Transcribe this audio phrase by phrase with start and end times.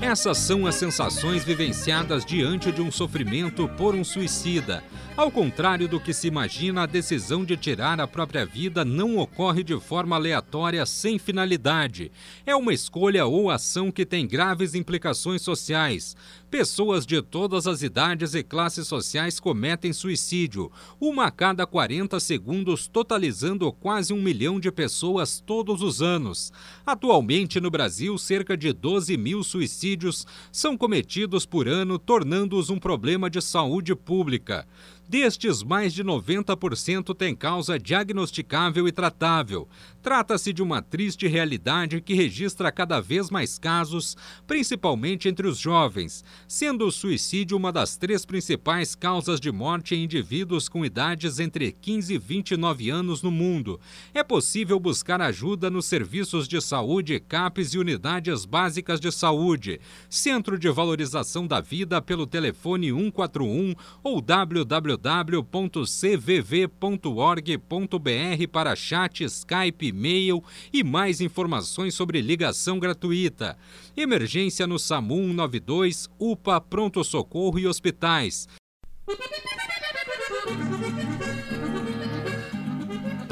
[0.00, 4.84] Essas são as sensações vivenciadas diante de um sofrimento por um suicida.
[5.16, 9.64] Ao contrário do que se imagina, a decisão de tirar a própria vida não ocorre
[9.64, 12.12] de forma aleatória sem finalidade.
[12.44, 16.14] É uma escolha ou ação que tem graves implicações sociais.
[16.50, 20.70] Pessoas de todas as idades e classes sociais cometem suicídio,
[21.00, 26.52] uma a cada 40 segundos, totalizando quase um milhão de pessoas todos os anos.
[26.84, 33.30] Atualmente, no Brasil, cerca de 12 mil suicídios são cometidos por ano, tornando-os um problema
[33.30, 34.66] de saúde pública.
[35.08, 39.68] Destes, mais de 90% têm causa diagnosticável e tratável.
[40.06, 46.22] Trata-se de uma triste realidade que registra cada vez mais casos, principalmente entre os jovens,
[46.46, 51.72] sendo o suicídio uma das três principais causas de morte em indivíduos com idades entre
[51.72, 53.80] 15 e 29 anos no mundo.
[54.14, 60.56] É possível buscar ajuda nos serviços de saúde, CAPES e unidades básicas de saúde, Centro
[60.56, 65.42] de Valorização da Vida pelo telefone 141 ou www.cvv.org.br
[68.52, 73.56] para chat, Skype, e-mail e mais informações sobre ligação gratuita.
[73.96, 78.46] Emergência no SAMU 192, UPA, Pronto Socorro e hospitais.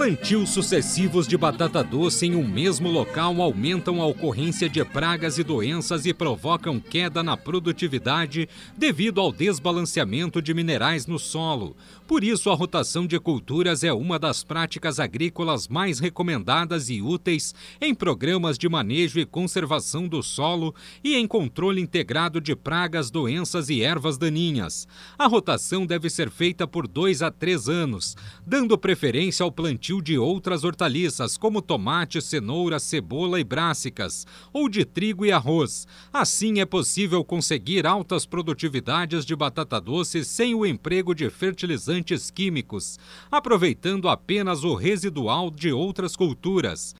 [0.00, 5.44] Plantios sucessivos de batata doce em um mesmo local aumentam a ocorrência de pragas e
[5.44, 8.48] doenças e provocam queda na produtividade
[8.78, 11.76] devido ao desbalanceamento de minerais no solo.
[12.08, 17.54] Por isso, a rotação de culturas é uma das práticas agrícolas mais recomendadas e úteis
[17.78, 20.74] em programas de manejo e conservação do solo
[21.04, 24.88] e em controle integrado de pragas, doenças e ervas daninhas.
[25.18, 28.16] A rotação deve ser feita por dois a três anos,
[28.46, 34.84] dando preferência ao plantio de outras hortaliças, como tomate, cenoura, cebola e brássicas, ou de
[34.84, 35.86] trigo e arroz.
[36.12, 42.98] Assim é possível conseguir altas produtividades de batata doce sem o emprego de fertilizantes químicos,
[43.30, 46.94] aproveitando apenas o residual de outras culturas.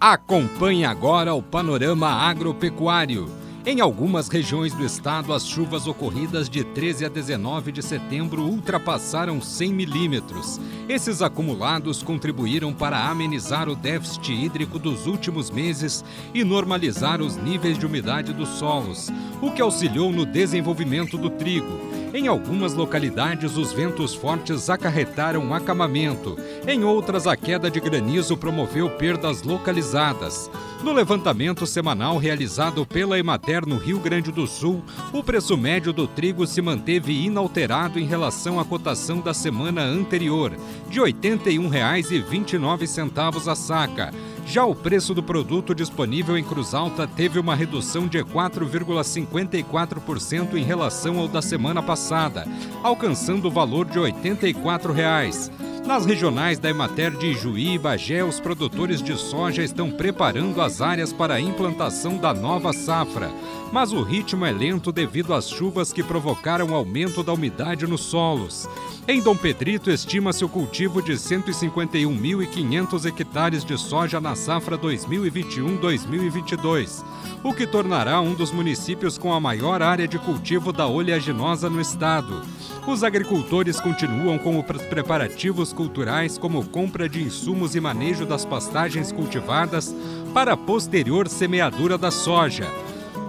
[0.00, 3.39] Acompanhe agora o panorama agropecuário.
[3.66, 9.38] Em algumas regiões do estado, as chuvas ocorridas de 13 a 19 de setembro ultrapassaram
[9.38, 10.58] 100 milímetros.
[10.88, 17.76] Esses acumulados contribuíram para amenizar o déficit hídrico dos últimos meses e normalizar os níveis
[17.76, 19.12] de umidade dos solos,
[19.42, 21.78] o que auxiliou no desenvolvimento do trigo.
[22.14, 26.36] Em algumas localidades, os ventos fortes acarretaram acamamento.
[26.66, 30.50] Em outras, a queda de granizo promoveu perdas localizadas.
[30.82, 34.82] No levantamento semanal realizado pela Emater no Rio Grande do Sul,
[35.12, 40.56] o preço médio do trigo se manteve inalterado em relação à cotação da semana anterior,
[40.88, 44.10] de R$ 81,29 a saca.
[44.46, 50.64] Já o preço do produto disponível em Cruz Alta teve uma redução de 4,54% em
[50.64, 52.48] relação ao da semana passada,
[52.82, 55.52] alcançando o valor de 84 reais.
[55.86, 60.80] Nas regionais da Emater de Ijuí e Bagé, os produtores de soja estão preparando as
[60.80, 63.28] áreas para a implantação da nova safra.
[63.72, 68.68] Mas o ritmo é lento devido às chuvas que provocaram aumento da umidade nos solos.
[69.08, 77.02] Em Dom Pedrito, estima-se o cultivo de 151.500 hectares de soja na safra 2021-2022,
[77.42, 81.80] o que tornará um dos municípios com a maior área de cultivo da oleaginosa no
[81.80, 82.42] estado.
[82.86, 89.12] Os agricultores continuam com os preparativos culturais, como compra de insumos e manejo das pastagens
[89.12, 89.94] cultivadas
[90.32, 92.66] para a posterior semeadura da soja.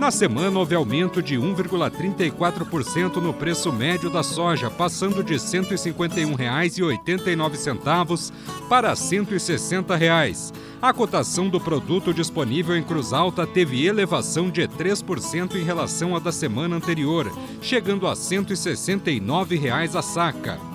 [0.01, 8.31] Na semana, houve aumento de 1,34% no preço médio da soja, passando de R$ 151,89
[8.67, 10.51] para 160 reais.
[10.81, 16.19] A cotação do produto disponível em Cruz Alta teve elevação de 3% em relação à
[16.19, 17.31] da semana anterior,
[17.61, 20.70] chegando a 169 reais a saca.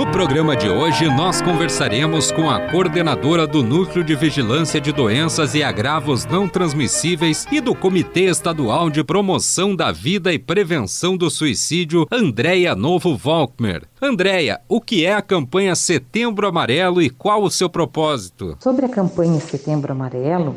[0.00, 5.54] No programa de hoje, nós conversaremos com a coordenadora do Núcleo de Vigilância de Doenças
[5.54, 11.28] e Agravos Não Transmissíveis e do Comitê Estadual de Promoção da Vida e Prevenção do
[11.30, 13.82] Suicídio, Andréia Novo Volkmer.
[14.00, 18.56] Andréia, o que é a campanha Setembro Amarelo e qual o seu propósito?
[18.60, 20.56] Sobre a campanha Setembro Amarelo,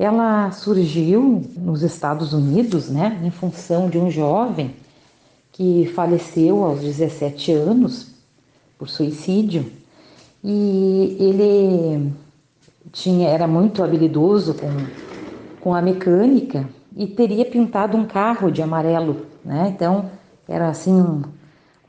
[0.00, 4.74] ela surgiu nos Estados Unidos, né, em função de um jovem
[5.52, 8.14] que faleceu aos 17 anos
[8.78, 9.70] por suicídio
[10.42, 12.12] e ele
[12.90, 14.70] tinha era muito habilidoso com,
[15.60, 16.66] com a mecânica
[16.96, 19.70] e teria pintado um carro de amarelo, né?
[19.74, 20.10] Então
[20.48, 21.22] era assim um,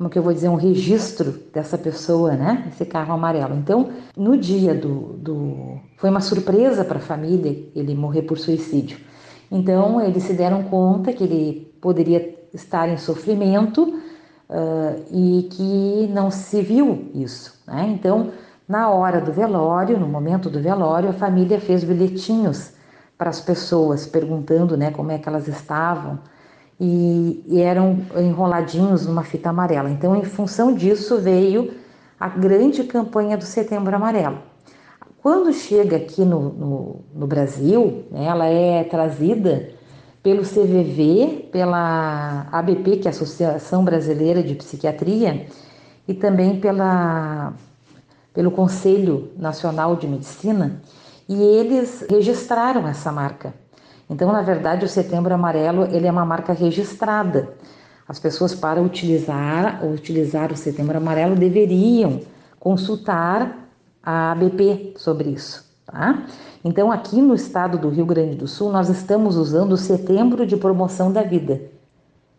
[0.02, 2.68] como que eu vou dizer um registro dessa pessoa, né?
[2.72, 3.56] Esse carro amarelo.
[3.56, 8.98] Então no dia do, do foi uma surpresa para a família ele morrer por suicídio.
[9.52, 13.84] Então eles se deram conta que ele poderia estar em sofrimento
[14.50, 17.62] uh, e que não se viu isso.
[17.68, 17.94] Né?
[17.94, 18.32] Então,
[18.68, 22.74] na hora do velório, no momento do velório, a família fez bilhetinhos
[23.20, 26.18] para as pessoas, perguntando né, como é que elas estavam,
[26.84, 29.88] e, e eram enroladinhos numa fita amarela.
[29.88, 31.76] Então, em função disso, veio
[32.20, 34.40] a grande campanha do Setembro Amarelo.
[35.22, 39.70] Quando chega aqui no, no, no Brasil, né, ela é trazida
[40.24, 45.46] pelo CVV, pela ABP, que é a Associação Brasileira de Psiquiatria,
[46.08, 47.54] e também pela,
[48.34, 50.82] pelo Conselho Nacional de Medicina,
[51.30, 53.54] e eles registraram essa marca.
[54.12, 57.54] Então, na verdade, o Setembro Amarelo ele é uma marca registrada.
[58.06, 62.20] As pessoas para utilizar utilizar o Setembro Amarelo deveriam
[62.60, 63.58] consultar
[64.04, 66.26] a ABP sobre isso, tá?
[66.62, 70.58] Então, aqui no estado do Rio Grande do Sul, nós estamos usando o setembro de
[70.58, 71.62] promoção da vida,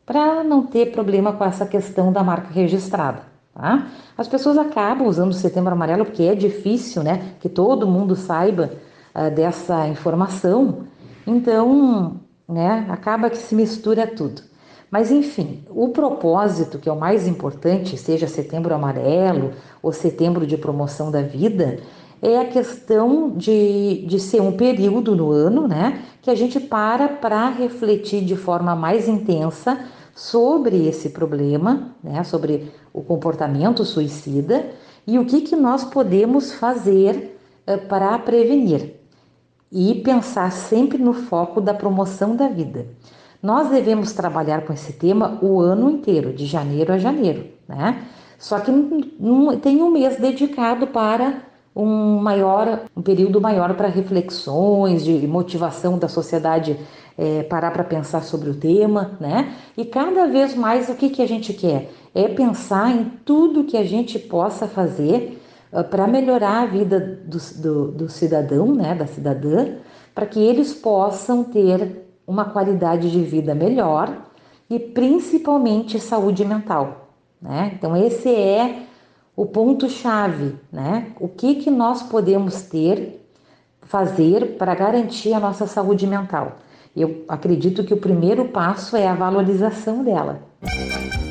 [0.04, 3.22] para não ter problema com essa questão da marca registrada.
[3.54, 3.86] Tá?
[4.16, 8.70] As pessoas acabam usando o setembro amarelo porque é difícil né, que todo mundo saiba
[9.14, 10.86] uh, dessa informação,
[11.26, 14.42] então né, acaba que se mistura tudo.
[14.90, 19.52] Mas enfim, o propósito, que é o mais importante, seja setembro amarelo
[19.82, 21.78] ou setembro de promoção da vida,
[22.20, 27.08] é a questão de, de ser um período no ano, né, que a gente para
[27.08, 29.82] para refletir de forma mais intensa
[30.14, 34.66] sobre esse problema, né, sobre o comportamento suicida
[35.06, 39.01] e o que, que nós podemos fazer uh, para prevenir
[39.72, 42.86] e pensar sempre no foco da promoção da vida.
[43.42, 48.04] Nós devemos trabalhar com esse tema o ano inteiro, de janeiro a janeiro, né?
[48.38, 48.70] Só que
[49.62, 51.42] tem um mês dedicado para
[51.74, 56.76] um maior, um período maior para reflexões, de motivação da sociedade
[57.16, 59.54] é, parar para pensar sobre o tema, né?
[59.76, 61.90] E cada vez mais o que, que a gente quer?
[62.14, 65.41] É pensar em tudo que a gente possa fazer
[65.90, 68.94] para melhorar a vida do, do, do cidadão, né?
[68.94, 69.76] Da cidadã,
[70.14, 74.14] para que eles possam ter uma qualidade de vida melhor
[74.68, 77.08] e principalmente saúde mental,
[77.40, 77.72] né?
[77.74, 78.82] Então esse é
[79.34, 81.08] o ponto-chave, né?
[81.18, 83.26] O que, que nós podemos ter,
[83.82, 86.58] fazer para garantir a nossa saúde mental?
[86.94, 90.42] Eu acredito que o primeiro passo é a valorização dela.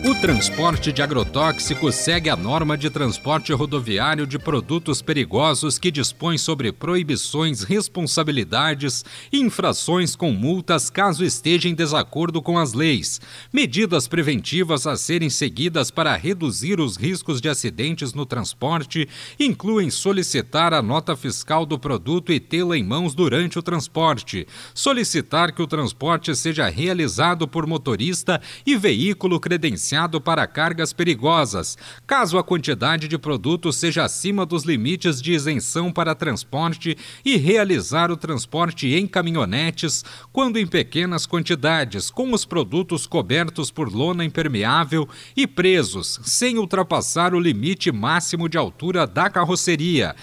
[0.04, 6.40] O transporte de agrotóxicos segue a norma de transporte rodoviário de produtos perigosos que dispõe
[6.40, 13.22] sobre proibições, responsabilidades e infrações com multas caso esteja em desacordo com as leis.
[13.54, 19.08] Medidas preventivas a serem seguidas para reduzir os riscos de acidentes no transporte
[19.40, 25.52] incluem solicitar a nota fiscal do produto e tê-la em mãos durante o transporte, solicitar
[25.52, 29.91] que o transporte seja realizado por motorista e veículo credenciado
[30.22, 36.16] para cargas perigosas, caso a quantidade de produtos seja acima dos limites de isenção para
[36.16, 43.70] transporte e realizar o transporte em caminhonetes, quando em pequenas quantidades, com os produtos cobertos
[43.70, 50.16] por lona impermeável e presos, sem ultrapassar o limite máximo de altura da carroceria,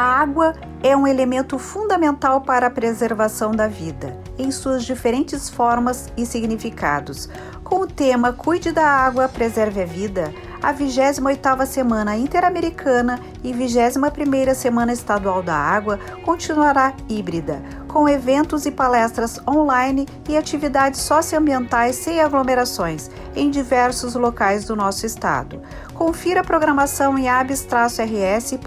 [0.00, 6.12] A água é um elemento fundamental para a preservação da vida, em suas diferentes formas
[6.16, 7.28] e significados.
[7.64, 14.54] Com o tema Cuide da Água, Preserve a Vida, a 28ª Semana Interamericana e 21ª
[14.54, 22.20] Semana Estadual da Água continuará híbrida, com eventos e palestras online e atividades socioambientais sem
[22.20, 25.60] aglomerações em diversos locais do nosso estado.
[25.94, 28.60] Confira a programação em abs-rs.org.br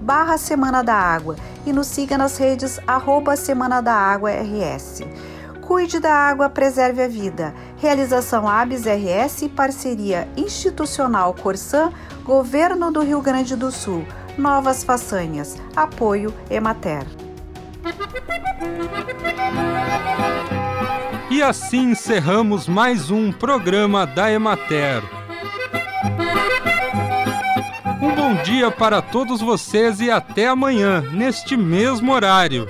[0.00, 5.02] barra Semana da Água e nos siga nas redes arroba Semana da Água RS.
[5.66, 7.52] Cuide da água, preserve a vida.
[7.76, 14.06] Realização ABS RS, parceria institucional Corsã, Governo do Rio Grande do Sul.
[14.38, 15.56] Novas façanhas.
[15.74, 17.25] Apoio Emater.
[21.30, 25.02] E assim encerramos mais um programa da Emater.
[28.00, 32.66] Um bom dia para todos vocês e até amanhã, neste mesmo horário.